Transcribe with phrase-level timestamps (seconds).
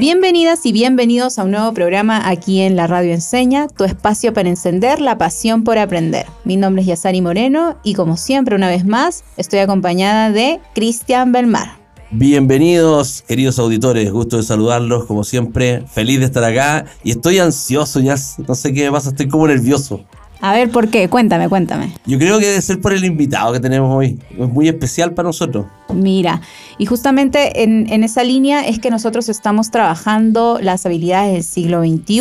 [0.00, 4.48] Bienvenidas y bienvenidos a un nuevo programa aquí en la Radio Enseña, tu espacio para
[4.48, 6.24] encender la pasión por aprender.
[6.42, 11.32] Mi nombre es Yasari Moreno y como siempre una vez más estoy acompañada de Cristian
[11.32, 11.76] Belmar.
[12.10, 18.00] Bienvenidos, queridos auditores, gusto de saludarlos como siempre, feliz de estar acá y estoy ansioso
[18.00, 18.16] ya,
[18.48, 20.06] no sé qué pasa, estoy como nervioso.
[20.42, 21.08] A ver, ¿por qué?
[21.08, 21.92] Cuéntame, cuéntame.
[22.06, 24.18] Yo creo que debe ser por el invitado que tenemos hoy.
[24.38, 25.66] Es muy especial para nosotros.
[25.92, 26.40] Mira,
[26.78, 31.82] y justamente en, en, esa línea es que nosotros estamos trabajando las habilidades del siglo
[31.82, 32.20] XXI.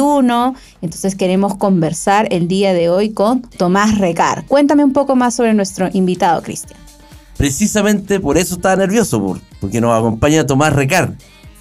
[0.82, 4.46] Entonces queremos conversar el día de hoy con Tomás Recar.
[4.48, 6.80] Cuéntame un poco más sobre nuestro invitado, Cristian.
[7.38, 11.14] Precisamente por eso estaba nervioso, porque nos acompaña Tomás Recar.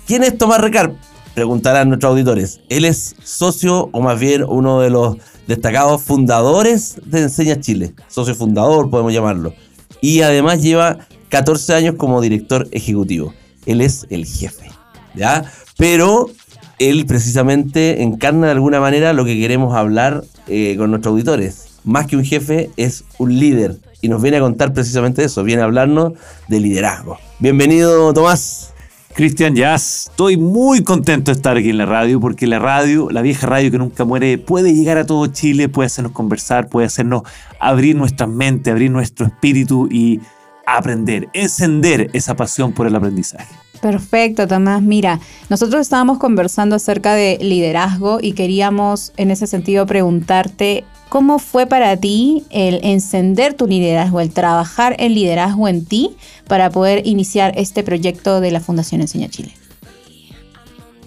[0.08, 0.92] ¿Quién es Tomás Recar?
[1.34, 2.60] Preguntarán nuestros auditores.
[2.68, 8.34] Él es socio, o más bien uno de los destacados fundadores de Enseña Chile, socio
[8.34, 9.54] fundador podemos llamarlo,
[10.00, 10.98] y además lleva
[11.30, 13.32] 14 años como director ejecutivo.
[13.66, 14.70] Él es el jefe,
[15.14, 15.44] ¿ya?
[15.76, 16.30] Pero
[16.78, 21.78] él precisamente encarna de alguna manera lo que queremos hablar eh, con nuestros auditores.
[21.84, 23.76] Más que un jefe, es un líder.
[24.00, 26.12] Y nos viene a contar precisamente eso, viene a hablarnos
[26.46, 27.18] de liderazgo.
[27.40, 28.72] Bienvenido, Tomás.
[29.18, 33.20] Cristian ya estoy muy contento de estar aquí en la radio porque la radio, la
[33.20, 37.22] vieja radio que nunca muere, puede llegar a todo Chile, puede hacernos conversar, puede hacernos
[37.58, 40.20] abrir nuestra mente, abrir nuestro espíritu y
[40.64, 43.52] aprender, encender esa pasión por el aprendizaje.
[43.80, 44.82] Perfecto, Tomás.
[44.82, 51.66] Mira, nosotros estábamos conversando acerca de liderazgo y queríamos en ese sentido preguntarte ¿Cómo fue
[51.66, 56.10] para ti el encender tu liderazgo, el trabajar el liderazgo en ti
[56.46, 59.54] para poder iniciar este proyecto de la Fundación Enseña Chile?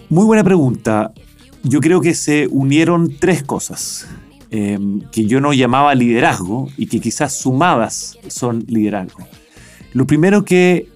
[0.08, 1.12] Muy buena pregunta.
[1.62, 4.08] Yo creo que se unieron tres cosas
[4.50, 9.24] em, que yo no llamaba liderazgo y que quizás sumadas son liderazgo.
[9.92, 10.88] Lo primero que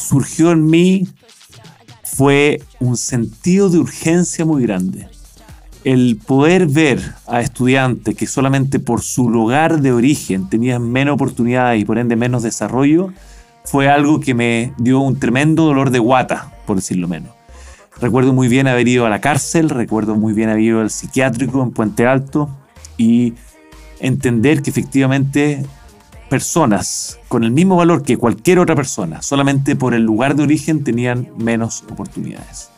[0.00, 1.08] surgió en mí
[2.02, 5.08] fue un sentido de urgencia muy grande
[5.84, 11.80] el poder ver a estudiantes que solamente por su lugar de origen tenían menos oportunidades
[11.80, 13.12] y por ende menos desarrollo,
[13.64, 17.30] fue algo que me dio un tremendo dolor de guata, por decirlo menos.
[18.00, 21.62] Recuerdo muy bien haber ido a la cárcel, recuerdo muy bien haber ido al psiquiátrico
[21.62, 22.50] en Puente Alto
[22.96, 23.34] y
[24.00, 25.64] entender que efectivamente
[26.30, 30.82] personas con el mismo valor que cualquier otra persona, solamente por el lugar de origen
[30.82, 32.70] tenían menos oportunidades.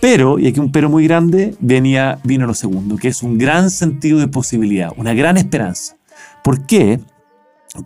[0.00, 3.70] Pero, y aquí un pero muy grande, venía, vino lo segundo, que es un gran
[3.70, 5.96] sentido de posibilidad, una gran esperanza.
[6.42, 6.98] ¿Por qué?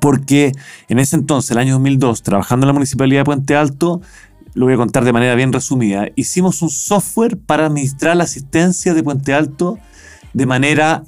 [0.00, 0.52] Porque
[0.88, 4.00] en ese entonces, el año 2002, trabajando en la Municipalidad de Puente Alto,
[4.54, 8.94] lo voy a contar de manera bien resumida, hicimos un software para administrar la asistencia
[8.94, 9.78] de Puente Alto
[10.32, 11.04] de manera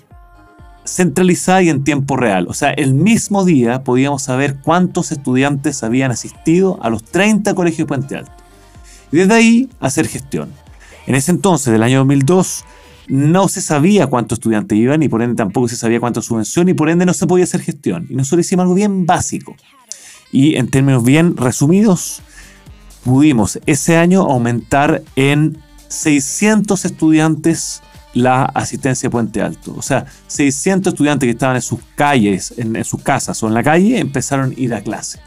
[0.88, 2.46] centralizada y en tiempo real.
[2.48, 7.78] O sea, el mismo día podíamos saber cuántos estudiantes habían asistido a los 30 colegios
[7.78, 8.32] de Puente Alto.
[9.12, 10.50] Y desde ahí hacer gestión.
[11.06, 12.64] En ese entonces, del año 2002,
[13.08, 16.74] no se sabía cuántos estudiantes iban y por ende tampoco se sabía cuánta subvención y
[16.74, 18.06] por ende no se podía hacer gestión.
[18.10, 19.56] Y nosotros hicimos algo bien básico.
[20.30, 22.20] Y en términos bien resumidos,
[23.04, 27.82] pudimos ese año aumentar en 600 estudiantes
[28.22, 29.74] la asistencia de Puente Alto.
[29.76, 33.54] O sea, 600 estudiantes que estaban en sus calles, en, en sus casas o en
[33.54, 35.20] la calle, empezaron a ir a clase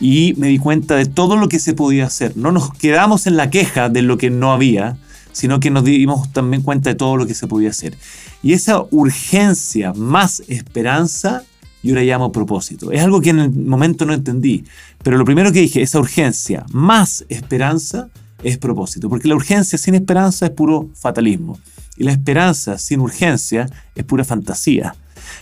[0.00, 2.36] y me di cuenta de todo lo que se podía hacer.
[2.36, 4.96] No nos quedamos en la queja de lo que no había,
[5.32, 7.96] sino que nos dimos también cuenta de todo lo que se podía hacer.
[8.42, 11.42] Y esa urgencia más esperanza,
[11.82, 12.92] yo la llamo propósito.
[12.92, 14.64] Es algo que en el momento no entendí,
[15.02, 18.08] pero lo primero que dije, esa urgencia más esperanza
[18.42, 21.58] es propósito, porque la urgencia sin esperanza es puro fatalismo
[21.96, 24.94] y la esperanza sin urgencia es pura fantasía.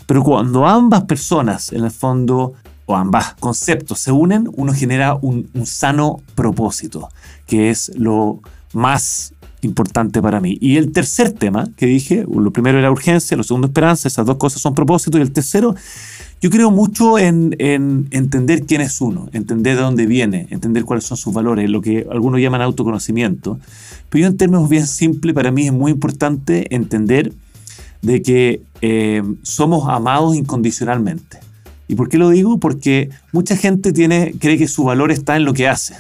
[0.07, 2.55] Pero cuando ambas personas en el fondo
[2.87, 7.09] o ambas conceptos se unen, uno genera un, sano propósito,
[7.47, 8.41] que es lo
[8.73, 10.57] más importante para mí.
[10.61, 14.37] Y el tercer tema que dije, lo primero era urgencia, lo segundo esperanza, esas dos
[14.37, 15.75] cosas son propósito, y el tercero,
[16.41, 21.05] yo creo mucho en, en, entender quién es uno, entender de dónde viene, entender cuáles
[21.05, 23.59] son sus valores, lo que algunos llaman autoconocimiento.
[24.11, 27.33] Pero yo en términos bien simples, para mí es muy importante entender
[28.03, 31.39] de que eh, somos amados incondicionalmente.
[31.89, 32.59] ¿Y por qué lo digo?
[32.59, 35.95] Porque mucha gente tiene, cree que su valor está en lo que hace.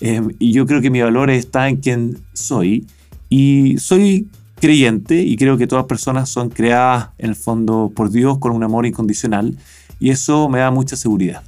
[0.00, 2.86] Em, y yo creo que mi valor está en quién soy.
[3.28, 4.28] Y soy
[4.60, 8.62] creyente y creo que todas personas son creadas en el fondo por Dios con un
[8.62, 9.56] amor incondicional.
[9.98, 11.42] Y eso me da mucha seguridad.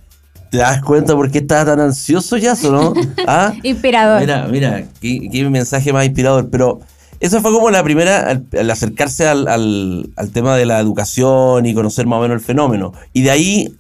[0.51, 2.93] ¿Te das cuenta por qué estaba tan ansioso ya, no?
[3.27, 3.55] ¿Ah?
[3.63, 4.21] Inspirador.
[4.21, 6.51] Mira, mira, qué, qué mensaje más inspirador.
[6.51, 6.81] Pero
[7.21, 11.65] esa fue como la primera, al, al acercarse al, al, al, tema de la educación
[11.65, 12.93] y conocer más o menos el fenómeno.
[13.15, 13.79] Y de ahí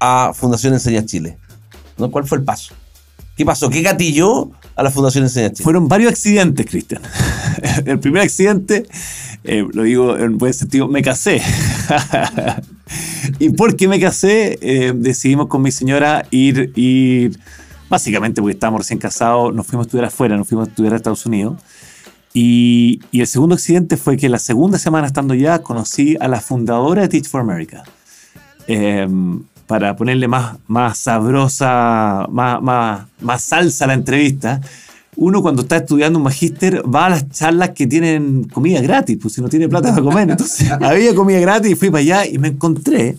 [0.00, 1.38] a Fundación Enseña Chile.
[1.96, 2.10] ¿no?
[2.10, 2.74] ¿Cuál fue el paso?
[3.36, 3.68] ¿Qué pasó?
[3.68, 5.64] ¿Qué gatilló a la Fundación Enseña Chile?
[5.64, 7.02] Fueron varios accidentes, Cristian.
[7.84, 8.86] el primer accidente,
[9.42, 11.42] eh, lo digo en buen sentido, me casé.
[13.40, 17.36] y porque me casé, eh, decidimos con mi señora ir, ir,
[17.88, 20.96] básicamente porque estábamos recién casados, nos fuimos a estudiar afuera, nos fuimos a estudiar a
[20.96, 21.60] Estados Unidos.
[22.32, 26.40] Y, y, el segundo accidente fue que la segunda semana estando ya conocí a la
[26.40, 27.84] fundadora de Teach for America.
[28.66, 29.08] Eh,
[29.66, 34.60] para ponerle más, más sabrosa, más, más, más salsa a la entrevista,
[35.16, 39.34] uno cuando está estudiando un magíster va a las charlas que tienen comida gratis, pues
[39.34, 40.30] si no tiene plata para comer.
[40.30, 43.16] Entonces había comida gratis y fui para allá y me encontré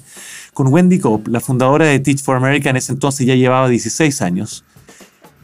[0.53, 4.21] con Wendy Cope, la fundadora de Teach for America, en ese entonces ya llevaba 16
[4.21, 4.63] años,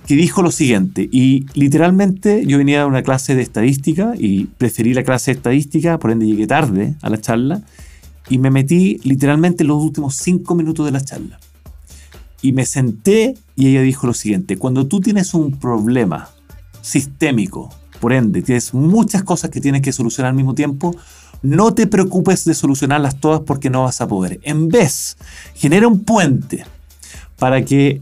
[0.07, 4.93] que dijo lo siguiente, y literalmente yo venía de una clase de estadística y preferí
[4.93, 7.61] la clase de estadística, por ende llegué tarde a la charla,
[8.29, 11.39] y me metí literalmente en los últimos cinco minutos de la charla.
[12.41, 16.29] Y me senté y ella dijo lo siguiente, cuando tú tienes un problema
[16.81, 17.69] sistémico,
[17.99, 20.95] por ende, tienes muchas cosas que tienes que solucionar al mismo tiempo,
[21.43, 24.39] no te preocupes de solucionarlas todas porque no vas a poder.
[24.43, 25.17] En vez,
[25.53, 26.65] genera un puente
[27.37, 28.01] para que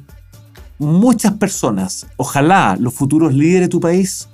[0.78, 4.30] muchas personas, ojalá los futuros líderes de tu país,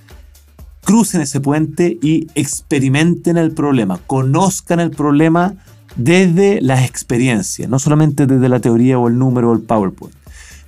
[0.83, 5.55] crucen ese puente y experimenten el problema, conozcan el problema
[5.95, 10.15] desde las experiencias, no solamente desde la teoría o el número o el PowerPoint.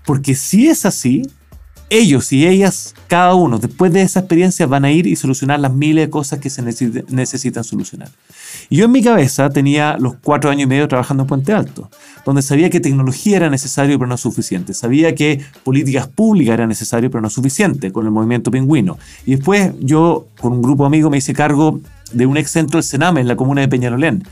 [0.06, 1.24] Porque si es así,
[1.90, 5.74] ellos y ellas, cada uno, después de esa experiencia, van a ir y solucionar las
[5.74, 8.10] miles de cosas que se necesitan solucionar.
[8.70, 11.90] Yo en mi cabeza tenía los cuatro años y medio trabajando en Puente Alto,
[12.26, 14.74] donde sabía que tecnología era necesario pero no suficiente.
[14.74, 18.98] Sabía que políticas públicas eran necesario pero no suficiente con el movimiento pingüino.
[19.26, 21.80] Y después yo, con un grupo de amigos, me hice cargo
[22.12, 24.24] de un ex centro del Sename en la comuna de Peñalolén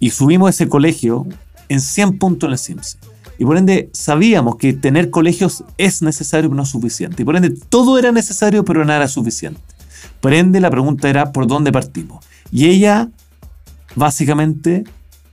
[0.00, 1.26] y subimos ese colegio
[1.68, 2.98] en 100 puntos en el CIMSE.
[3.38, 7.22] Y por ende sabíamos que tener colegios es necesario pero no suficiente.
[7.22, 9.60] Y por ende todo era necesario pero no era suficiente.
[10.20, 12.24] Por ende la pregunta era ¿por dónde partimos?
[12.50, 13.08] Y ella
[13.94, 14.84] básicamente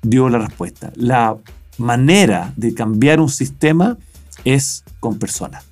[0.01, 0.91] dio la respuesta.
[0.95, 1.37] La
[1.77, 3.97] manera de cambiar un sistema
[4.45, 5.65] es con personas.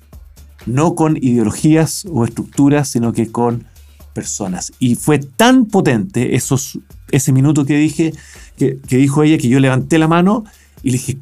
[0.66, 3.66] No con ideologías o estructuras, sino que con
[4.12, 4.72] personas.
[4.78, 6.78] Y fue tan potente esos,
[7.10, 8.12] ese minuto que dije
[8.56, 10.44] que, dijo ella que yo levanté la mano
[10.82, 11.18] y le dije,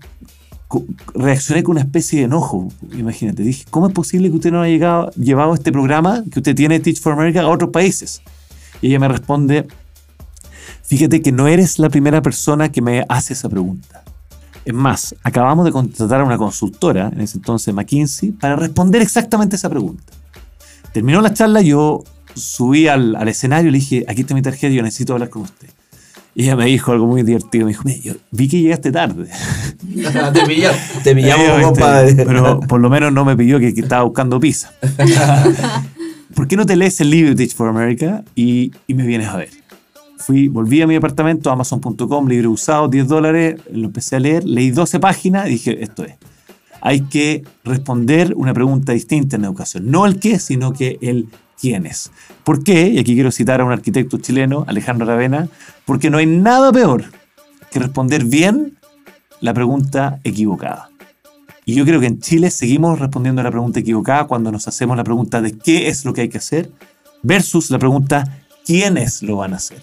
[1.14, 4.72] reaccioné con una especie de enojo, imagínate, dije, ¿cómo es posible que usted no haya
[4.72, 8.22] llegado, llevado este programa que usted tiene Teach for America a otros países?
[8.80, 9.66] Y ella me responde,
[10.82, 14.02] fíjate que no eres la primera persona que me hace esa pregunta.
[14.64, 19.56] Es más, acabamos de contratar a una consultora, en ese entonces McKinsey, para responder exactamente
[19.56, 20.12] esa pregunta.
[20.92, 22.02] Terminó la charla, yo
[22.34, 25.42] subí al, al escenario y le dije, aquí está mi tarjeta, yo necesito hablar con
[25.42, 25.68] usted.
[26.34, 27.66] Y ella me dijo algo muy divertido.
[27.66, 29.28] Me dijo, yo vi que llegaste tarde.
[30.32, 32.14] te pillamos, te pillamos compadre.
[32.16, 34.72] Pero por lo menos no me pidió que, estaba buscando pizza.
[36.34, 39.36] ¿Por qué no te lees el libro Teach for America y, y, me vienes a
[39.36, 39.50] ver?
[40.18, 44.70] Fui, volví a mi apartamento, amazon.com, libro usado, 10 dólares, lo empecé a leer, leí
[44.70, 46.14] 12 páginas y dije, esto es.
[46.80, 49.90] Hay que responder una pregunta distinta en educación.
[49.90, 51.28] No el qué, sino que el
[51.60, 52.10] quiénes.
[52.42, 52.88] ¿Por qué?
[52.88, 55.48] Y aquí quiero citar a un arquitecto chileno, Alejandro Ravena,
[55.84, 57.04] porque no hay nada peor
[57.70, 58.78] que responder bien
[59.40, 60.90] la pregunta equivocada.
[61.64, 64.96] Y yo creo que en Chile seguimos respondiendo a la pregunta equivocada cuando nos hacemos
[64.96, 66.70] la pregunta de qué es lo que hay que hacer
[67.22, 69.82] versus la pregunta quiénes lo van a hacer.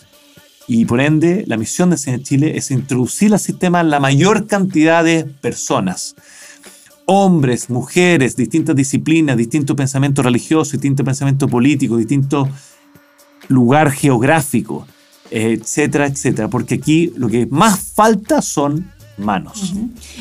[0.68, 5.04] Y por ende, la misión de CENE Chile es introducir al sistema la mayor cantidad
[5.04, 6.16] de personas,
[7.14, 12.48] hombres, mujeres, distintas disciplinas, distinto pensamiento religioso, distinto pensamiento político, distinto
[13.50, 14.88] lugar geográfico,
[15.30, 16.48] etcétera, etcétera.
[16.48, 19.74] Porque aquí lo que más falta son manos.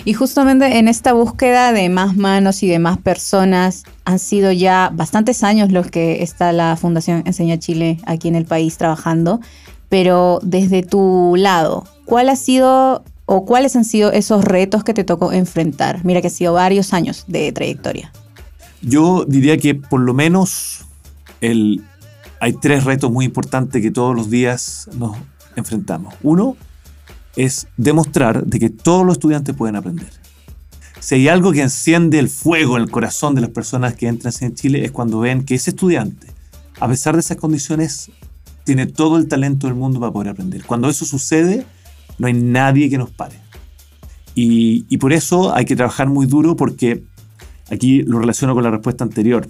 [0.04, 4.90] Y justamente en esta búsqueda de más manos y de más personas han sido ya
[4.92, 9.40] bastantes años los que está la Fundación Enseña Chile aquí en el país trabajando,
[9.88, 15.04] pero desde tu lado, ¿cuál ha sido o cuáles han sido esos retos que te
[15.04, 16.04] tocó enfrentar?
[16.04, 18.12] Mira que ha sido varios años de trayectoria.
[18.82, 20.84] Yo diría que por lo menos
[21.40, 21.84] el,
[22.40, 25.16] hay tres retos muy importantes que todos los días nos
[25.54, 26.12] enfrentamos.
[26.24, 26.56] Uno
[27.36, 30.08] es demostrar de que todos los estudiantes pueden aprender.
[30.98, 34.34] Si hay algo que enciende el fuego en el corazón de las personas que entran
[34.40, 36.26] en Chile es cuando ven que ese estudiante,
[36.80, 38.10] a pesar de esas condiciones,
[38.64, 40.64] tiene todo el talento del mundo para poder aprender.
[40.66, 41.64] Cuando eso sucede,
[42.20, 43.36] no hay nadie que nos pare.
[44.34, 47.02] Y, por eso hay que trabajar muy duro porque
[47.70, 49.48] aquí lo relaciono con la respuesta anterior.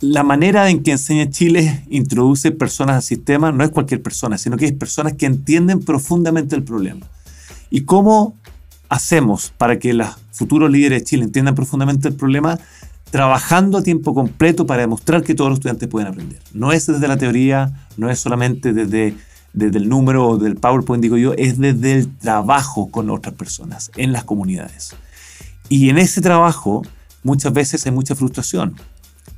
[0.00, 4.58] La manera en que enseña Chile introduce personas al sistema no es cualquier persona, sino
[4.58, 7.06] que es personas que entienden profundamente el problema.
[7.70, 8.36] ¿Y cómo
[8.90, 12.58] hacemos para que los futuros líderes de Chile entiendan profundamente el problema?
[13.10, 16.40] Trabajando a tiempo completo para demostrar que todos los estudiantes pueden aprender.
[16.52, 19.14] No es desde la teoría, no es solamente desde,
[19.54, 24.12] desde el número del PowerPoint, digo yo, es desde el trabajo con otras personas en
[24.12, 24.94] las comunidades.
[25.68, 26.82] Y en ese trabajo
[27.22, 28.74] muchas veces hay mucha frustración,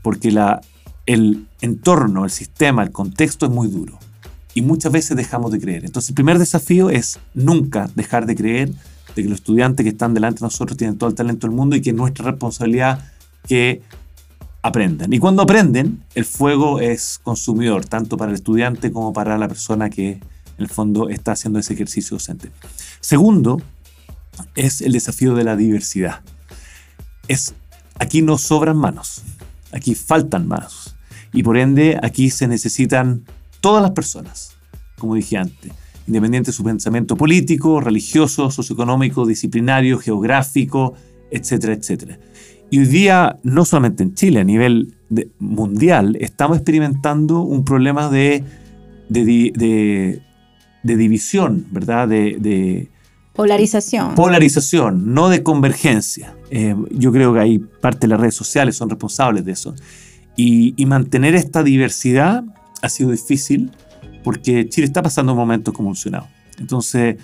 [0.03, 0.63] porque la,
[1.05, 3.99] el entorno, el sistema, el contexto es muy duro.
[4.55, 5.85] Y muchas veces dejamos de creer.
[5.85, 8.71] Entonces el primer desafío es nunca dejar de creer
[9.15, 11.77] de que los estudiantes que están delante de nosotros tienen todo el talento del mundo
[11.77, 13.01] y que es nuestra responsabilidad
[13.47, 13.83] que
[14.67, 15.13] aprendan.
[15.13, 19.91] Y cuando aprenden, el fuego es consumidor, tanto para el estudiante como para la persona
[19.91, 20.21] que en
[20.59, 22.51] el fondo está haciendo ese ejercicio docente.
[23.01, 23.61] Segundo,
[24.55, 26.21] es el desafío de la diversidad.
[27.29, 27.55] Es,
[27.99, 29.23] aquí no sobran manos,
[29.73, 30.95] aquí faltan manos.
[31.33, 33.25] Y por ende, aquí se necesitan
[33.61, 34.53] todas las personas,
[34.99, 35.73] como dije antes,
[36.07, 40.95] independiente de su pensamiento político, religioso, socioeconómico, disciplinario, geográfico,
[41.31, 42.19] etcétera, etcétera.
[42.71, 44.95] Y hoy día, no solamente en Chile, a nivel
[45.39, 48.43] mundial, estamos experimentando un problema de,
[49.09, 50.21] de,
[50.83, 52.09] división, ¿verdad?
[52.09, 52.89] De,
[53.35, 54.15] polarización.
[54.15, 56.35] Polarización, no de convergencia.
[56.51, 59.75] Eh, yo creo que hay parte de las redes sociales son responsables de eso.
[60.37, 62.45] Y, y mantener esta diversidad
[62.83, 63.71] ha sido difícil
[64.25, 66.27] porque Chile está pasando un momento convulsionado.
[66.59, 67.17] Entonces,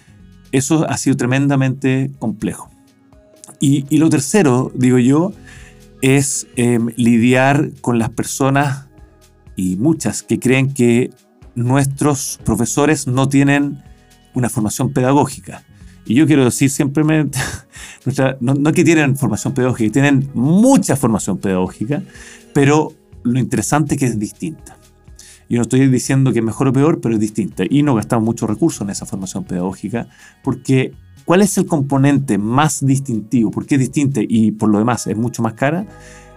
[0.52, 2.71] eso ha sido tremendamente complejo.
[3.64, 5.32] Y, lo tercero, digo yo,
[6.00, 8.88] es em, lidiar con las personas
[9.54, 11.10] y muchas que creen que
[11.54, 13.80] nuestros profesores no tienen
[14.34, 15.62] una formación pedagógica.
[16.04, 17.38] Y yo quiero decir simplemente,
[18.40, 22.02] no, no que tienen formación pedagógica, tienen mucha formación pedagógica,
[22.52, 22.92] pero
[23.22, 24.76] lo interesante es que es distinta.
[25.48, 27.62] Yo no estoy diciendo que es mejor o peor, pero es distinta.
[27.70, 30.08] Y no gastamos muchos recursos en esa formación pedagógica,
[30.42, 33.50] porque ¿cuál es el componente más distintivo?
[33.50, 35.86] ¿Por qué es distinta y por lo demás es mucho más cara?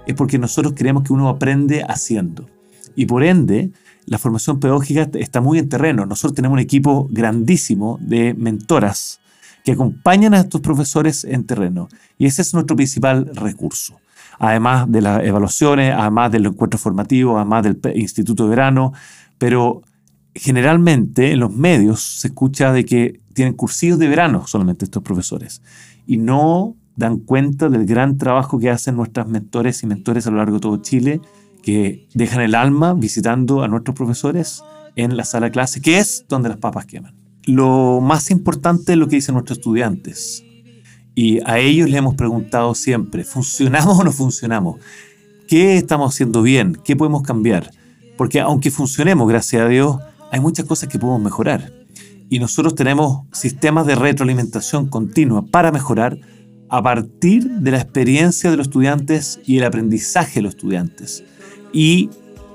[0.06, 2.48] Es porque nosotros creemos que uno aprende haciendo.
[2.96, 3.72] Y por ende,
[4.06, 6.06] la formación pedagógica está muy en terreno.
[6.06, 9.20] Nosotros tenemos un equipo grandísimo de mentoras
[9.64, 11.90] que acompañan a estos profesores en terreno.
[12.18, 13.98] Y ese es nuestro principal recurso
[14.40, 18.94] además de las evaluaciones, además del encuentro formativo, además del Instituto de Verano,
[19.38, 19.82] pero
[20.36, 25.62] generalmente en los medios se escucha de que tienen cursivos de verano solamente estos profesores
[26.06, 30.38] y no dan cuenta del gran trabajo que hacen nuestras mentores y mentores a lo
[30.38, 31.22] largo de todo Chile,
[31.62, 34.64] que dejan el alma visitando a nuestros profesores
[34.96, 37.16] en la sala de clase, que es donde las papas queman.
[37.46, 40.44] Lo más importante es lo que dicen nuestros estudiantes.
[41.16, 44.80] Y a ellos les hemos preguntado siempre, ¿funcionamos o no funcionamos?
[45.48, 46.78] ¿Qué estamos haciendo bien?
[46.84, 47.72] ¿Qué podemos cambiar?
[48.18, 49.98] Porque aunque funcionemos, gracias a Dios,
[50.36, 51.72] hay muchas cosas que podemos mejorar.
[52.30, 56.18] Y nosotros tenemos sistemas de retroalimentación continua para mejorar
[56.70, 61.24] a partir de la experiencia de los estudiantes y el aprendizaje de los estudiantes.
[61.72, 62.10] Y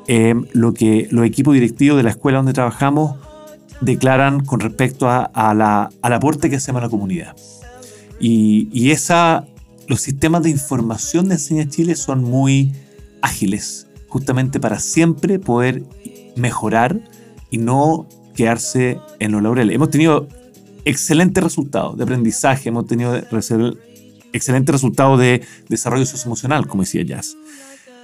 [0.08, 3.16] eh, lo que los equipos directivos de la escuela donde trabajamos
[3.80, 7.34] declaran con respecto a, la, al aporte que hacemos a la comunidad.
[8.20, 9.46] Y, esa,
[9.88, 12.74] los sistemas de información de Enseña Chile son muy
[13.22, 15.82] ágiles, justamente para siempre poder
[16.36, 17.00] mejorar
[17.50, 19.74] y no quedarse en los laureles.
[19.74, 20.28] Hemos tenido
[20.84, 23.14] excelentes resultados de aprendizaje, hemos tenido
[24.32, 27.36] excelentes resultados de desarrollo socioemocional, como decía Jazz.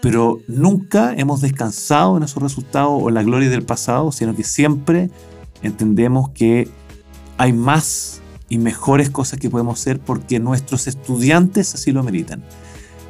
[0.03, 4.45] Pero nunca hemos descansado en esos resultados o en la gloria del pasado, sino que
[4.45, 5.11] siempre
[5.63, 6.69] entendemos que
[7.39, 12.43] hay más y mejores cosas que podemos hacer porque nuestros estudiantes así lo meritan.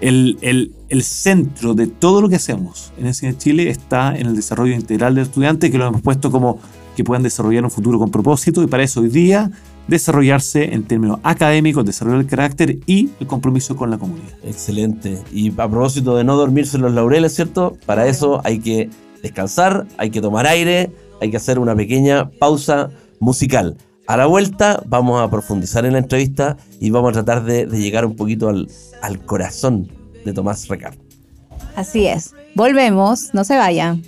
[0.00, 4.74] El, el, centro de todo lo que hacemos en Enseña Chile está en el desarrollo
[4.74, 6.58] integral del estudiante, que lo hemos puesto como
[6.96, 9.50] que puedan desarrollar un futuro con propósito y para eso hoy día
[9.88, 14.34] desarrollarse en términos académicos, desarrollar el carácter y el compromiso con la comunidad.
[14.42, 15.22] Excelente.
[15.32, 17.76] Y a propósito de no dormirse en los laureles, ¿cierto?
[17.86, 18.90] Para eso hay que
[19.22, 23.76] descansar, hay que tomar aire, hay que hacer una pequeña pausa musical.
[24.06, 28.06] A la vuelta vamos a profundizar en la entrevista y vamos a tratar de, llegar
[28.06, 28.68] un poquito al,
[29.02, 29.90] al corazón
[30.24, 30.98] de Tomás Recart.
[31.74, 32.34] Así es.
[32.54, 34.02] Volvemos, no se vayan.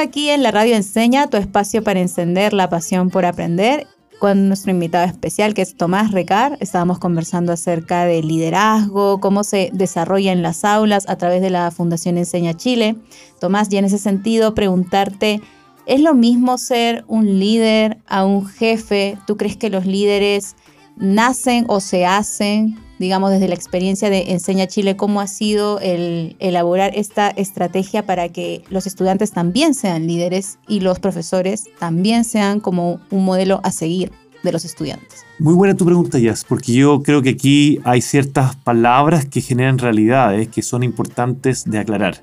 [0.00, 3.86] Aquí en la Radio Enseña, tu espacio para encender la pasión por aprender,
[4.18, 6.56] con nuestro invitado especial que es Tomás Recar.
[6.60, 11.70] Estábamos conversando acerca del liderazgo, cómo se desarrolla en las aulas a través de la
[11.70, 12.96] Fundación Enseña Chile.
[13.40, 15.40] Tomás, y en ese sentido, preguntarte,
[15.86, 19.18] ¿es lo mismo ser un líder a un jefe?
[19.26, 20.56] ¿Tú crees que los líderes
[20.96, 22.78] nacen o se hacen?
[23.00, 28.28] Digamos, desde la experiencia de Enseña Chile, cómo ha sido el elaborar esta estrategia para
[28.28, 33.72] que los estudiantes también sean líderes y los profesores también sean como un modelo a
[33.72, 35.24] seguir de los estudiantes.
[35.38, 39.78] Muy buena tu pregunta, Jazz, porque yo creo que aquí hay ciertas palabras que generan
[39.78, 42.22] realidades que son importantes de aclarar.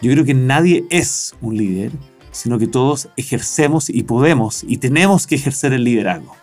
[0.00, 1.90] Yo creo que nadie es un líder,
[2.30, 6.36] sino que todos ejercemos y podemos y tenemos que ejercer el liderazgo.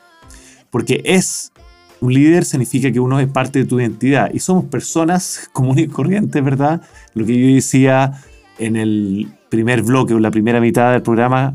[0.69, 1.53] Porque es
[2.01, 5.87] un líder significa que uno es parte de tu identidad y somos personas comunes y
[5.87, 6.81] corrientes, ¿verdad?
[7.13, 8.21] Lo que yo decía
[8.57, 11.53] en el primer bloque o la primera mitad del programa,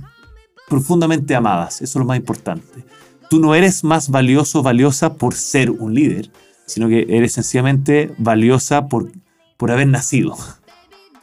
[0.68, 2.84] profundamente amadas, eso es lo más importante.
[3.30, 6.30] Tú no eres más valioso o valiosa por ser un líder,
[6.66, 9.10] sino que eres sencillamente valiosa por,
[9.56, 10.36] por haber nacido.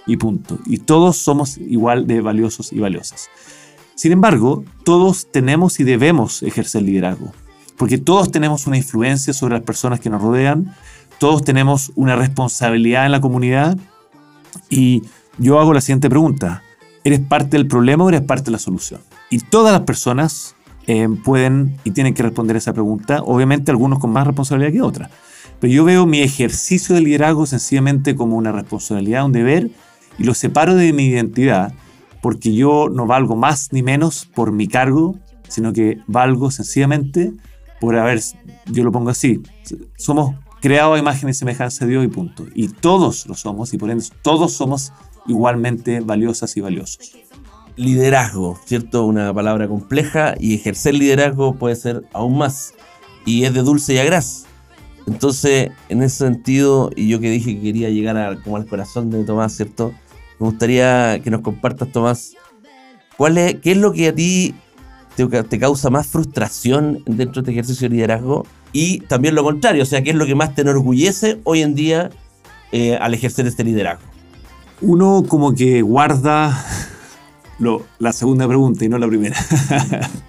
[0.08, 0.58] Y punto.
[0.66, 3.30] Y todos somos igual de valiosos y valiosas.
[3.94, 7.32] Sin embargo, todos tenemos y debemos ejercer liderazgo
[7.82, 10.72] porque todos tenemos una influencia sobre las personas que nos rodean,
[11.18, 13.76] todos tenemos una responsabilidad en la comunidad
[14.70, 15.02] y
[15.40, 16.62] yo hago la siguiente pregunta,
[17.04, 19.02] ¿eres parte del problema o eres parte de la solución?
[19.32, 24.12] Y todas las personas eh, pueden y tienen que responder esa pregunta, obviamente algunos con
[24.12, 25.10] más responsabilidad que otras,
[25.60, 29.72] pero yo veo mi ejercicio de liderazgo sencillamente como una responsabilidad, un deber,
[30.20, 31.74] y lo separo de mi identidad,
[32.22, 35.16] porque yo no valgo más ni menos por mi cargo,
[35.48, 37.34] sino que valgo sencillamente
[37.82, 38.22] por haber,
[38.68, 39.42] yo lo pongo así,
[39.98, 42.46] somos creados a imagen y semejanza de Dios y punto.
[42.54, 44.94] Y todos lo somos y por ende todos somos
[45.28, 47.18] igualmente valiosas y valiosos.
[47.76, 49.06] Liderazgo, ¿cierto?
[49.08, 52.76] Una palabra compleja y ejercer liderazgo puede ser aún más.
[53.26, 54.46] Y es de dulce y a gras.
[55.08, 59.10] Entonces, en ese sentido, y yo que dije que quería llegar a, como al corazón
[59.10, 59.92] de Tomás, ¿cierto?
[60.40, 62.34] Me gustaría que nos compartas, Tomás,
[63.18, 64.54] ¿cuál es, ¿qué es lo que a ti
[65.16, 68.46] te, te causa más frustración dentro de este ejercicio de liderazgo?
[68.74, 71.76] Y también lo contrario, o sea, ¿qué es lo que más te enorgullece hoy en
[71.76, 72.10] día
[72.72, 74.06] eh, al ejercer este liderazgo?
[74.82, 76.66] Uno como que guarda
[77.60, 79.36] lo, la segunda pregunta y no la primera.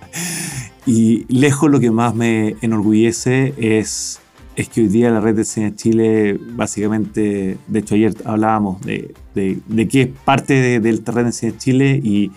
[0.86, 4.20] y lejos lo que más me enorgullece es,
[4.56, 9.14] es que hoy día la red de Enseña Chile, básicamente, de hecho ayer hablábamos de,
[9.36, 12.32] de, de que es parte de, de red de Enseña Chile y,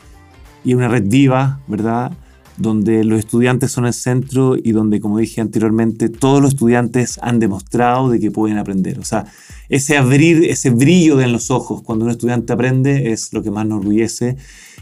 [0.63, 2.11] y una red viva, ¿verdad?
[2.57, 7.39] Donde los estudiantes son el centro y donde, como dije anteriormente, todos los estudiantes han
[7.39, 8.99] demostrado de que pueden aprender.
[8.99, 9.25] O sea,
[9.69, 13.65] ese abrir, ese brillo en los ojos cuando un estudiante aprende es lo que más
[13.65, 14.37] nos orgullece.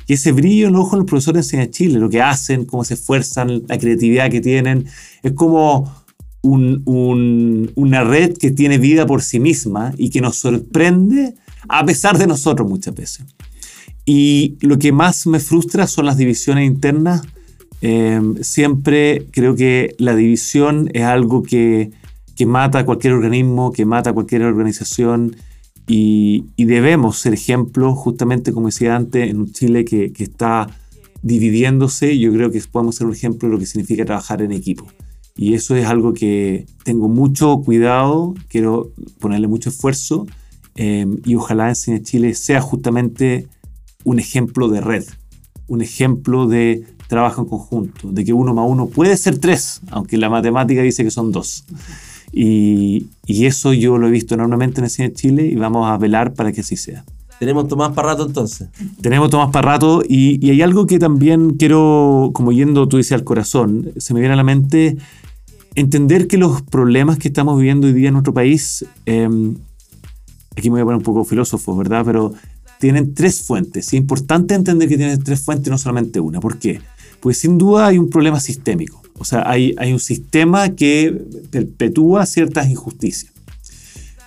[0.08, 2.96] Y ese brillo en los ojos los profesores de Chile, lo que hacen, cómo se
[2.96, 4.86] esfuerzan, la creatividad que tienen,
[5.24, 5.92] es como
[6.42, 11.36] un, un, una red que tiene vida por sí misma y que nos sorprende
[11.70, 13.26] a pesar de nosotros muchas veces.
[14.06, 17.22] Y lo que más me frustra son las divisiones internas
[17.86, 21.92] eh, siempre creo que la división es algo que,
[22.34, 25.36] que, mata a cualquier organismo, que mata a cualquier organización
[25.86, 30.68] y, y, debemos ser ejemplo, justamente como decía antes, en un Chile que, que, está
[31.24, 34.88] dividiéndose, yo creo que podemos ser un ejemplo de lo que significa trabajar en equipo.
[35.36, 40.26] Y eso es algo que tengo mucho cuidado, quiero ponerle mucho esfuerzo
[40.76, 43.50] eh, y ojalá Enseña Chile sea justamente
[44.06, 45.04] un ejemplo de red,
[45.68, 50.18] un ejemplo de trabajo en conjunto, de que uno más uno puede ser tres, aunque
[50.18, 51.66] la matemática dice que son dos.
[52.32, 55.88] Y, y eso yo lo he visto enormemente en el cine de Chile y vamos
[55.90, 57.06] a velar para que así sea.
[57.40, 58.70] Tenemos Tomás para rato entonces.
[59.02, 63.12] Tenemos Tomás para rato y, y hay algo que también quiero, como yendo tú dices
[63.12, 64.98] al corazón, se me viene a la mente
[65.76, 69.30] entender que los problemas que estamos viviendo hoy día en nuestro país, eh,
[70.56, 72.04] aquí me voy a poner un poco filósofo, ¿verdad?
[72.06, 72.34] Pero
[72.80, 73.94] tienen tres fuentes.
[73.94, 76.40] Y es importante entender que tienen tres fuentes, no solamente una.
[76.40, 76.82] ¿Por qué?
[77.24, 79.02] Pues sin duda hay un problema sistémico.
[79.18, 83.32] O sea, hay, un sistema que perpetúa ciertas injusticias.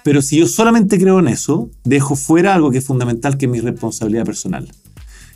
[0.02, 3.52] Pero si yo solamente creo en eso, dejo fuera algo que es fundamental, que es
[3.52, 4.72] mi responsabilidad personal.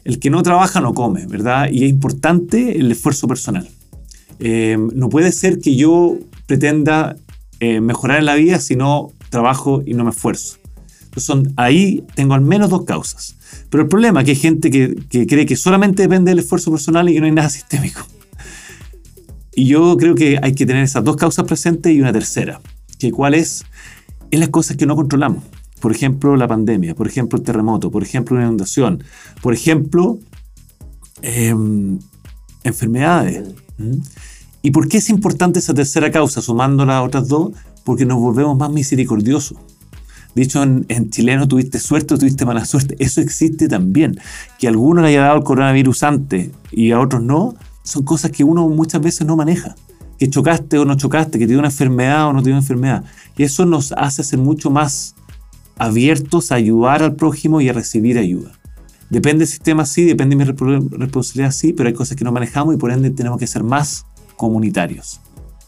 [0.04, 1.68] El que no trabaja no come, ¿verdad?
[1.70, 3.68] Y es importante el esfuerzo personal.
[4.38, 7.14] Eh, no puede ser que yo pretenda
[7.58, 10.56] eh, mejorar en la vida si no trabajo y no me esfuerzo.
[11.04, 13.36] Entonces ahí tengo al menos dos causas.
[13.70, 17.08] Pero el problema es que hay gente que, cree que solamente depende del esfuerzo personal
[17.08, 18.06] y que no hay nada sistémico.
[19.54, 22.60] Y yo creo que hay que tener esas dos causas presentes y una tercera,
[22.98, 23.64] que cuál es,
[24.30, 25.44] es las cosas que no controlamos.
[25.80, 29.02] Por ejemplo, la pandemia, por ejemplo, el terremoto, por ejemplo, una inundación,
[29.42, 30.18] por ejemplo,
[31.22, 31.98] em,
[32.64, 33.54] enfermedades.
[33.78, 33.98] ¿Mm?
[34.62, 37.52] ¿Y por qué es importante esa tercera causa, sumando las otras dos?
[37.84, 39.56] Porque nos volvemos más misericordiosos.
[40.34, 42.96] Dicho en, en, chileno, tuviste suerte o tuviste mala suerte.
[42.98, 44.18] Eso existe también.
[44.58, 48.30] Que a algunos le haya dado el coronavirus antes y a otros no, son cosas
[48.30, 49.74] que uno muchas veces no maneja.
[50.18, 53.04] Que chocaste o no chocaste, que te una enfermedad o no te una enfermedad.
[53.36, 55.14] Y eso nos hace ser mucho más
[55.78, 58.52] abiertos a ayudar al prójimo y a recibir ayuda.
[59.08, 60.50] Depende del sistema, sí, depende de mi
[60.98, 64.04] responsabilidad, sí, pero hay cosas que no manejamos y por ende tenemos que ser más
[64.36, 65.20] comunitarios.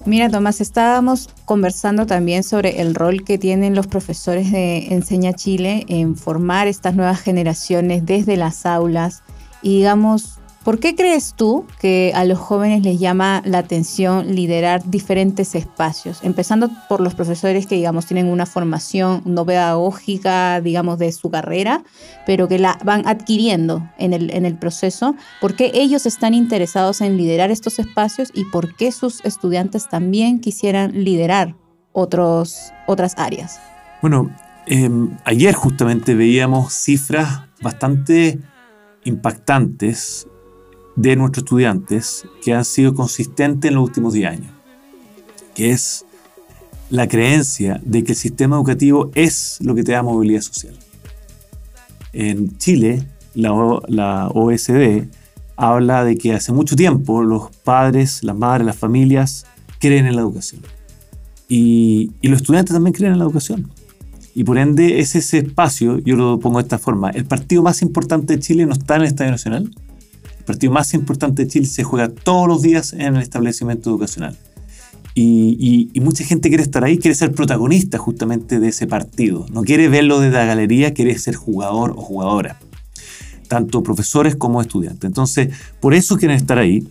[0.04, 5.84] Mira, Tomás, estábamos conversando también sobre el rol que tienen los profesores de Enseña Chile
[5.86, 9.22] en formar estas nuevas generaciones desde las aulas.
[9.62, 14.88] Y digamos, ¿Por qué crees tú que a los jóvenes les llama la atención liderar
[14.88, 16.20] diferentes espacios?
[16.22, 21.82] Empezando por los profesores que, digamos, tienen una formación no pedagógica, digamos, de su carrera,
[22.26, 25.16] pero que la van adquiriendo en el, en el proceso.
[25.40, 30.38] ¿Por qué ellos están interesados en liderar estos espacios y por qué sus estudiantes también
[30.38, 31.56] quisieran liderar
[31.90, 33.58] otros, otras áreas?
[34.00, 34.30] Bueno,
[34.66, 34.88] eh,
[35.24, 38.38] ayer justamente veíamos cifras bastante
[39.04, 40.28] impactantes
[40.96, 44.52] de nuestros estudiantes que han sido consistentes en los últimos 10 años,
[45.54, 46.04] que es
[46.90, 50.74] la creencia de que el sistema educativo es lo que te da movilidad social.
[52.12, 55.04] En Chile, la, OSD
[55.56, 59.46] habla de que hace mucho tiempo los padres, las madres, las familias
[59.78, 60.60] creen en la educación.
[61.48, 63.70] Y, y, los estudiantes también creen en la educación.
[64.34, 67.82] Y por ende es ese espacio, yo lo pongo de esta forma, el partido más
[67.82, 69.70] importante de Chile no está en el Estadio Nacional,
[70.42, 74.36] el partido más importante de Chile se juega todos los días en el establecimiento educacional.
[75.14, 79.46] Y, y, y, mucha gente quiere estar ahí, quiere ser protagonista justamente de ese partido.
[79.52, 82.58] No quiere verlo desde la galería, quiere ser jugador o jugadora.
[83.46, 85.04] Tanto profesores como estudiantes.
[85.04, 86.88] Entonces, por eso quieren estar ahí.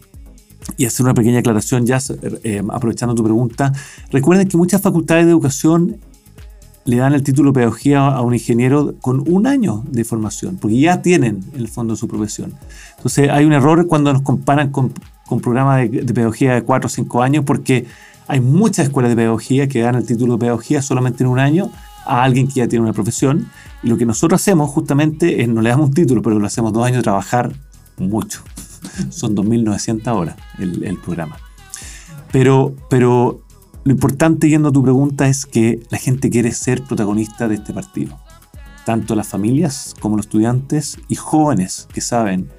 [0.78, 2.00] Y hacer una pequeña aclaración ya,
[2.44, 3.74] eh, aprovechando tu pregunta.
[4.12, 5.98] Recuerden que muchas facultades de educación
[6.86, 10.80] le dan el título de pedagogía a un ingeniero con un año de formación, porque
[10.80, 12.54] ya tienen en el fondo su profesión.
[12.98, 14.94] Entonces hay un error cuando nos comparan con,
[15.28, 17.86] con programas de, de, pedagogía de 4 o 5 años, porque
[18.28, 21.72] hay muchas escuelas de pedagogía que dan el título de pedagogía solamente en un año
[22.06, 23.50] a alguien que ya tiene una profesión.
[23.84, 26.74] Y lo que nosotros hacemos justamente es, no le damos un título, pero lo hacemos
[26.74, 27.52] dos años de trabajar
[27.98, 28.42] mucho.
[29.10, 31.38] Son 2.900 horas el, el programa.
[32.32, 33.42] Pero, pero
[33.84, 37.74] lo importante, yendo a tu pregunta, es que la gente quiere ser protagonista de este
[37.74, 38.20] partido.
[38.86, 42.50] Tanto las familias como los estudiantes y jóvenes que saben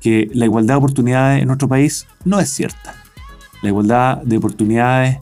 [0.00, 2.94] que la igualdad de oportunidades en nuestro país no es cierta.
[3.62, 5.18] La igualdad de oportunidades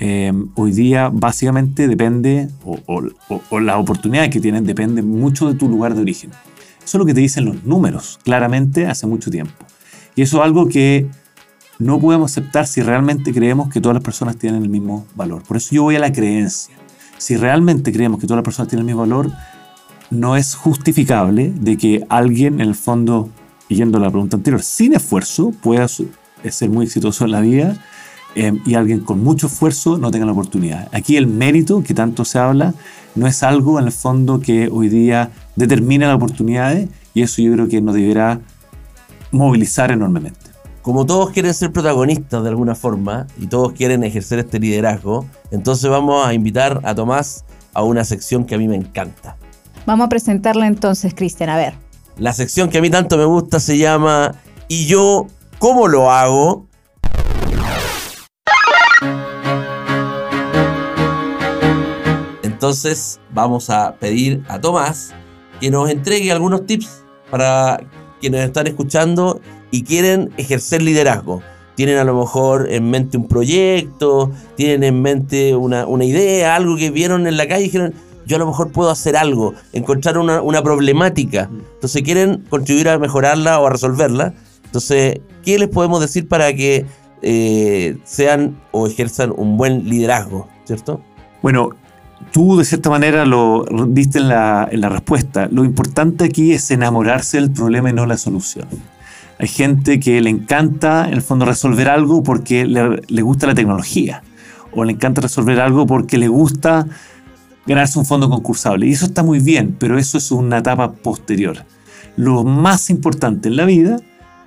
[0.00, 5.54] eh, hoy día básicamente depende, o, o, o, las oportunidades que tienen dependen mucho de
[5.54, 6.30] tu lugar de origen.
[6.78, 9.52] Eso es lo que te dicen los números, claramente, hace mucho tiempo.
[10.16, 11.06] Y eso es algo que
[11.78, 15.42] no podemos aceptar si realmente creemos que todas las personas tienen el mismo valor.
[15.42, 16.74] Por eso yo voy a la creencia.
[17.18, 19.32] Si realmente creemos que todas las personas tienen el mismo valor,
[20.10, 23.28] no es justificable de que alguien, en el fondo,
[23.68, 27.76] yendo a la pregunta anterior, sin esfuerzo, pueda ser muy exitoso en la vida
[28.34, 30.88] eh, y alguien con mucho esfuerzo no tenga la oportunidad.
[30.92, 32.74] Aquí el mérito, que tanto se habla,
[33.14, 37.52] no es algo en el fondo que hoy día determina las oportunidades y eso yo
[37.52, 38.40] creo que nos deberá
[39.30, 40.53] movilizar enormemente
[40.84, 45.88] como todos quieren ser protagonistas de alguna forma y todos quieren ejercer este liderazgo, entonces
[45.88, 49.38] vamos a invitar a Tomás a una sección que a mí me encanta.
[49.86, 51.72] Vamos a presentarla entonces, Cristian, a ver.
[52.18, 54.34] La sección que a mí tanto me gusta se llama
[54.68, 55.26] ¿Y yo
[55.58, 56.66] cómo lo hago?
[62.42, 65.14] Entonces vamos a pedir a Tomás
[65.60, 67.80] que nos entregue algunos tips para
[68.20, 69.40] quienes están escuchando
[69.74, 71.42] y quieren ejercer liderazgo.
[71.74, 76.76] Tienen a lo mejor en mente un proyecto, tienen en mente una, una idea, algo
[76.76, 77.92] que vieron en la calle y dijeron,
[78.24, 81.50] yo a lo mejor puedo hacer algo, encontrar una, una problemática.
[81.74, 84.32] Entonces quieren contribuir a mejorarla o a resolverla.
[84.64, 86.86] Entonces, ¿qué les podemos decir para que
[87.22, 90.46] eh, sean o ejerzan un buen liderazgo?
[90.66, 91.00] ¿Cierto?
[91.42, 91.70] Bueno,
[92.30, 95.48] tú de cierta manera lo diste en la, en la respuesta.
[95.50, 98.68] Lo importante aquí es enamorarse del problema y no la solución.
[99.38, 103.54] Hay gente que le encanta, en el fondo, resolver algo porque le, le gusta la
[103.54, 104.22] tecnología.
[104.72, 106.86] O le encanta resolver algo porque le gusta
[107.66, 108.86] ganarse un fondo concursable.
[108.86, 111.64] Y eso está muy bien, pero eso es una etapa posterior.
[112.16, 113.96] Lo más importante en la vida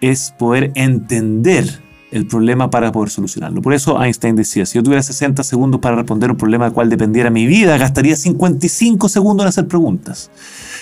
[0.02, 3.62] es poder entender el problema para poder solucionarlo.
[3.62, 6.90] Por eso Einstein decía, si yo tuviera 60 segundos para responder un problema del cual
[6.90, 10.32] dependiera mi vida, gastaría 55 segundos en hacer preguntas.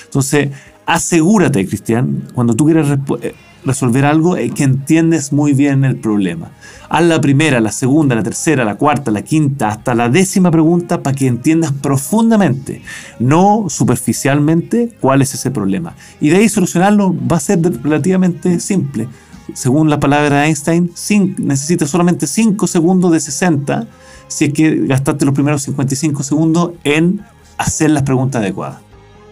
[0.06, 0.50] Entonces,
[0.86, 2.88] asegúrate, Cristian, cuando tú quieres
[3.22, 3.34] eh,
[3.66, 6.52] resolver algo, que entiendes muy bien el problema.
[6.90, 11.02] Haz la primera, la segunda, la tercera, la cuarta, la quinta, hasta la décima pregunta
[11.02, 12.82] para que entiendas profundamente,
[13.20, 15.96] no superficialmente, cuál es ese problema.
[16.22, 19.08] Y de ahí solucionarlo va a ser relativamente simple
[19.54, 20.92] según la palabra de Einstein,
[21.38, 23.88] necesitas solamente 5 segundos de 60
[24.28, 27.22] si es que gastaste los primeros 55 segundos en
[27.58, 28.80] hacer las preguntas adecuadas.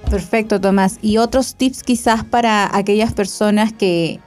[0.09, 0.99] Perfecto, Tomás.
[1.01, 4.19] Y otros tips quizás para aquellas personas que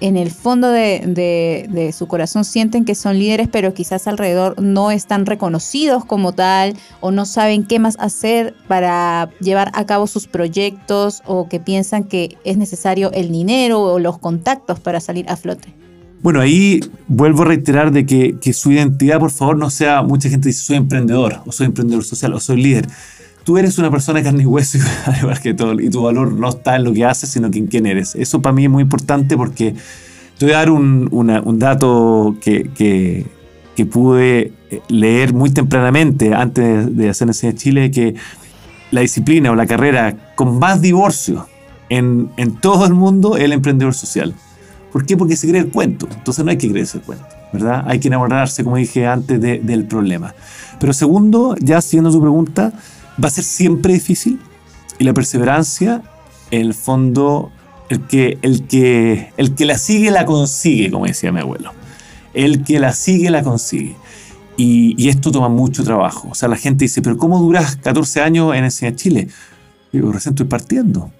[0.00, 5.26] en el fondo de, su corazón sienten que son líderes, pero quizás alrededor no están
[5.26, 11.22] reconocidos como tal o no saben qué más hacer para llevar a cabo sus proyectos
[11.24, 15.74] o que piensan que es necesario el dinero o los contactos para salir a flote.
[16.22, 20.28] Bueno, ahí vuelvo a reiterar de que, que su identidad, por favor, no sea, mucha
[20.28, 22.88] gente dice soy emprendedor o soy emprendedor social o soy líder
[23.46, 24.78] tú eres una persona de carne y hueso
[25.20, 28.16] igual y tu valor no está en lo que haces, sino en quién eres.
[28.16, 29.72] Eso para mí es muy importante porque
[30.36, 33.24] te voy a dar un, dato que,
[33.88, 38.16] pude eh, leer muy tempranamente antes de hacer en Chile, que
[38.90, 41.46] la disciplina o la carrera con más divorcio
[41.88, 44.34] en, en todo el mundo es el emprendedor social.
[44.90, 45.16] ¿Por qué?
[45.16, 46.08] Porque se cree el cuento.
[46.12, 47.84] Entonces no hay que creerse el cuento, ¿verdad?
[47.86, 50.34] Hay que enamorarse, como dije antes, del problema.
[50.80, 52.72] Pero segundo, ya siguiendo su pregunta,
[53.22, 54.40] va a ser siempre difícil
[54.98, 56.02] y la perseverancia,
[56.50, 57.50] en el fondo,
[57.88, 61.72] el que, el que, el que la sigue la consigue, como decía mi abuelo.
[62.34, 63.96] El que la sigue la consigue.
[64.56, 66.28] Y, esto toma mucho trabajo.
[66.30, 69.28] O sea, la gente dice, pero ¿cómo duras 14 años en Enseñar Chile?
[69.92, 71.10] Digo, recién estoy partiendo.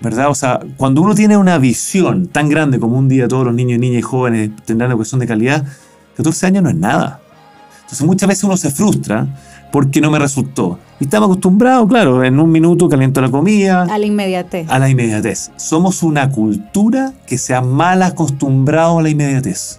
[0.00, 0.28] ¿Verdad?
[0.28, 3.80] O sea, cuando uno tiene una visión tan grande como un día todos los niños,
[3.80, 5.64] niñas y jóvenes tendrán educación de calidad,
[6.16, 7.20] 14 años no es nada.
[7.82, 9.26] Entonces muchas veces uno se frustra
[9.72, 10.78] porque no me resultó.
[11.00, 13.82] Y estamos acostumbrados, claro, en un minuto caliento la comida.
[13.82, 14.68] A la inmediatez.
[14.68, 15.52] A la inmediatez.
[15.56, 19.78] Somos una cultura que se ha mal acostumbrado a la inmediatez.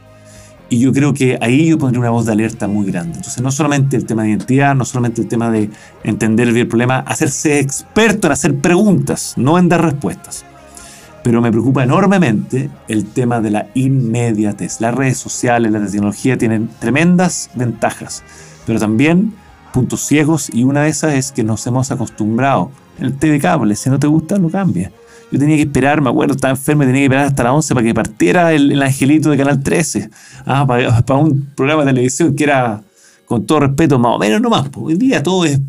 [0.70, 3.18] Y yo creo que ahí yo pondría una voz de alerta muy grande.
[3.18, 5.70] Entonces, no solamente el tema de identidad, no solamente el tema de
[6.04, 10.46] entender bien el problema, hacerse experto en hacer preguntas, no en dar respuestas.
[11.24, 14.80] Pero me preocupa enormemente el tema de la inmediatez.
[14.80, 18.24] Las redes sociales, la tecnología tienen tremendas ventajas,
[18.66, 19.34] pero también
[19.74, 22.72] puntos ciegos y una de esas es que nos hemos acostumbrado.
[23.00, 24.92] El TV cable, si no te gusta, lo cambia.
[25.32, 27.74] Yo tenía que esperar, me acuerdo, estaba enfermo y tenía que esperar hasta las 11
[27.76, 30.10] para que partiera el, angelito de Canal 13.
[30.46, 32.82] Ah, para, un programa de televisión que era,
[33.26, 34.70] con todo respeto, más o menos nomás.
[34.76, 35.62] Hoy día todo es,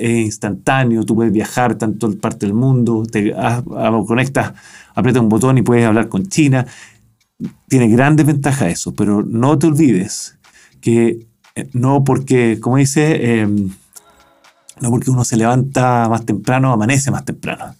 [0.00, 4.52] instantáneo, tú puedes viajar tanto parte del mundo, te ah, ah, conectas,
[4.94, 6.64] aprietas un botón y puedes hablar con China.
[7.68, 10.38] Tiene grandes ventajas eso, pero no te olvides
[10.80, 11.26] que
[11.72, 13.70] no porque, como dice, em,
[14.80, 17.74] no porque uno se levanta más temprano, amanece más temprano.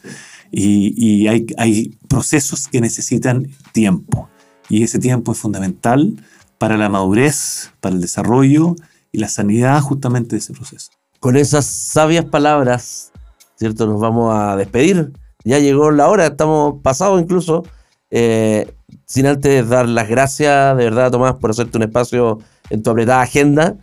[0.50, 4.28] Y, hay, procesos que necesitan tiempo.
[4.68, 6.16] Y ese tiempo es fundamental
[6.58, 8.74] para la madurez, para el desarrollo
[9.12, 10.90] y la sanidad justamente de ese proceso.
[11.20, 13.12] Con esas sabias palabras,
[13.56, 13.86] ¿cierto?
[13.86, 15.12] Nos vamos a despedir.
[15.44, 17.64] Ya llegó la hora, estamos pasados incluso.
[18.10, 18.72] Eh,
[19.04, 22.38] sin antes dar las gracias, de verdad, Tomás, por hacerte un espacio
[22.70, 23.76] en tu apretada agenda.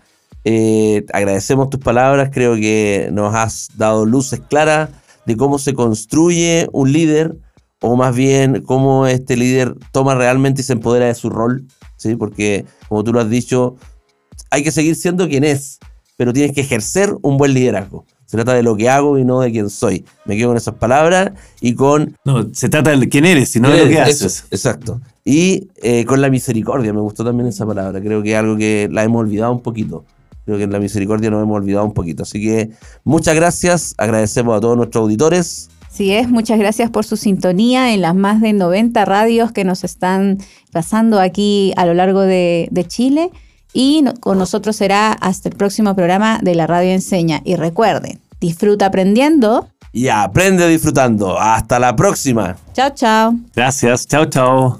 [0.43, 4.89] Eh, agradecemos tus palabras, creo que nos has dado luces claras
[5.25, 7.35] de cómo se construye un líder,
[7.81, 11.65] o más bien cómo este líder toma realmente y se empodera de su rol,
[11.97, 12.15] ¿sí?
[12.15, 13.75] porque como tú lo has dicho,
[14.51, 15.79] hay que seguir siendo quien es,
[16.15, 18.05] pero tienes que ejercer un buen liderazgo.
[18.35, 20.03] Se trata de lo que hago y no de quién soy.
[20.25, 22.17] Me quedo con esas palabras y con...
[22.25, 24.45] No, se trata de quién eres y no de lo que haces.
[24.51, 24.99] exacto.
[25.23, 27.99] Y eh, con la misericordia, me gustó también esa palabra.
[28.01, 30.03] Creo que es algo que la hemos olvidado un poquito.
[30.45, 32.23] Creo que en la misericordia nos hemos olvidado un poquito.
[32.23, 32.69] Así que
[33.03, 33.95] muchas gracias.
[33.97, 35.69] Agradecemos a todos nuestros auditores.
[35.89, 39.85] Así es, muchas gracias por su sintonía en las más de 90 radios que nos
[39.85, 40.39] están
[40.73, 43.29] pasando aquí a lo largo de, de Chile.
[43.73, 47.41] Y no- con nosotros será hasta el próximo programa de la Radio Enseña.
[47.45, 49.69] Y recuerden, disfruta aprendiendo.
[49.91, 51.39] Y aprende disfrutando.
[51.39, 52.55] Hasta la próxima.
[52.73, 53.33] Chao, chao.
[53.55, 54.79] Gracias, chao, chao.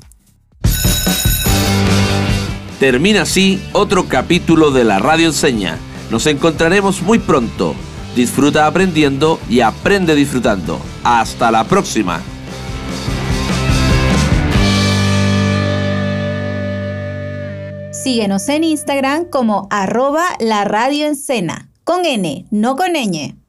[2.80, 5.78] Termina así otro capítulo de la Radio Enseña.
[6.12, 7.74] Nos encontraremos muy pronto.
[8.16, 10.80] Disfruta aprendiendo y aprende disfrutando.
[11.04, 12.22] Hasta la próxima.
[17.92, 21.08] Síguenos en Instagram como arroba la radio
[21.84, 23.45] con N, no con ñ.